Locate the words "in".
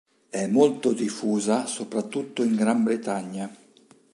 2.41-2.55